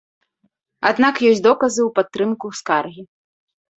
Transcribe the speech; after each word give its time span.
Аднак 0.91 1.15
ёсць 1.31 1.43
доказы 1.49 1.79
ў 1.87 1.95
падтрымку 1.99 2.45
скаргі. 2.61 3.03